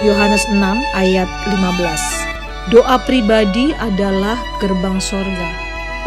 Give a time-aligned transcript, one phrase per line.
[0.00, 0.56] Yohanes 6
[0.96, 2.72] ayat 15.
[2.72, 5.48] Doa pribadi adalah gerbang sorga.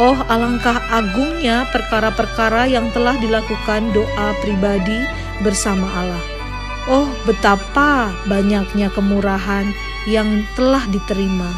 [0.01, 4.97] Oh alangkah agungnya perkara-perkara yang telah dilakukan doa pribadi
[5.45, 6.25] bersama Allah.
[6.89, 9.69] Oh betapa banyaknya kemurahan
[10.09, 11.53] yang telah diterima.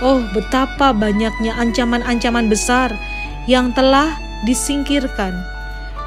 [0.00, 2.96] Oh betapa banyaknya ancaman-ancaman besar
[3.44, 4.16] yang telah
[4.48, 5.36] disingkirkan.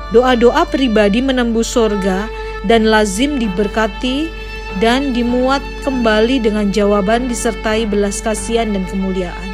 [0.10, 2.26] Doa-doa pribadi menembus sorga
[2.66, 9.50] dan lazim diberkati dan dimuat kembali dengan jawaban disertai belas kasihan dan kemuliaan.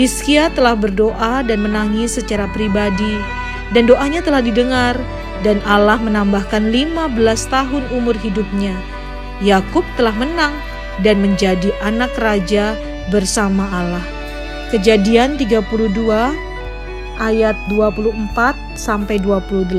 [0.00, 3.20] Hizkia telah berdoa dan menangis secara pribadi
[3.76, 4.96] dan doanya telah didengar
[5.44, 7.20] dan Allah menambahkan 15
[7.52, 8.74] tahun umur hidupnya.
[9.44, 10.56] Yakub telah menang
[11.04, 12.74] dan menjadi anak raja
[13.12, 14.02] bersama Allah.
[14.72, 15.62] Kejadian 32
[17.20, 19.78] ayat 24 sampai 28.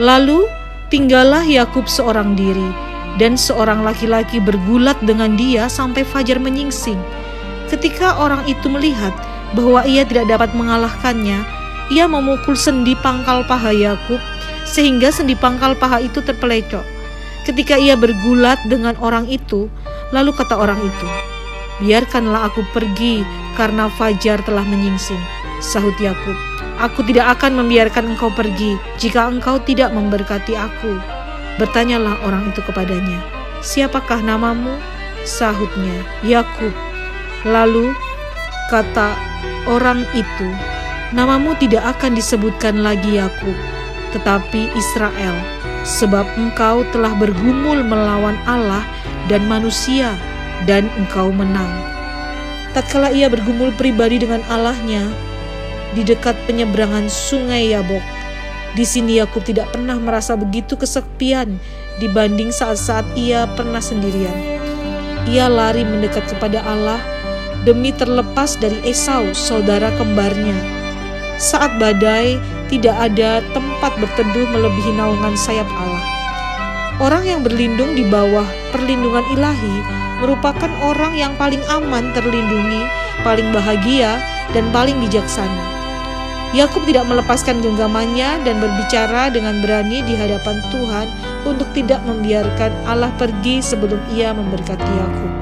[0.00, 0.48] Lalu
[0.92, 2.68] tinggallah Yakub seorang diri
[3.16, 7.00] dan seorang laki-laki bergulat dengan dia sampai fajar menyingsing.
[7.72, 9.16] Ketika orang itu melihat
[9.56, 11.40] bahwa ia tidak dapat mengalahkannya,
[11.88, 14.20] ia memukul sendi pangkal paha Yakub
[14.68, 16.84] sehingga sendi pangkal paha itu terpelecok.
[17.48, 19.72] Ketika ia bergulat dengan orang itu,
[20.12, 21.08] lalu kata orang itu,
[21.80, 23.24] "Biarkanlah aku pergi
[23.56, 25.20] karena fajar telah menyingsing."
[25.58, 26.36] Sahut Yakub,
[26.80, 30.96] "Aku tidak akan membiarkan engkau pergi jika engkau tidak memberkati aku."
[31.60, 33.20] Bertanyalah orang itu kepadanya,
[33.60, 34.72] "Siapakah namamu?"
[35.22, 36.72] Sahutnya, "Yakub."
[37.46, 37.92] Lalu
[38.72, 39.14] kata
[39.68, 40.48] orang itu,
[41.12, 43.54] "Namamu tidak akan disebutkan lagi Yakub,
[44.16, 45.36] tetapi Israel,
[45.84, 48.82] sebab engkau telah bergumul melawan Allah
[49.28, 50.16] dan manusia,
[50.64, 51.70] dan engkau menang."
[52.72, 55.31] Tatkala ia bergumul pribadi dengan Allahnya
[55.92, 58.02] di dekat penyeberangan Sungai Yabok,
[58.72, 61.60] di sini Yakub tidak pernah merasa begitu kesepian
[62.00, 64.32] dibanding saat-saat ia pernah sendirian.
[65.28, 66.98] Ia lari mendekat kepada Allah
[67.68, 70.56] demi terlepas dari Esau, saudara kembarnya.
[71.36, 72.40] Saat badai,
[72.72, 76.04] tidak ada tempat berteduh melebihi naungan sayap Allah.
[76.96, 79.76] Orang yang berlindung di bawah perlindungan ilahi
[80.24, 82.88] merupakan orang yang paling aman terlindungi,
[83.26, 84.22] paling bahagia,
[84.56, 85.81] dan paling bijaksana.
[86.52, 91.08] Yakub tidak melepaskan genggamannya dan berbicara dengan berani di hadapan Tuhan
[91.48, 95.32] untuk tidak membiarkan Allah pergi sebelum ia memberkati Yakub.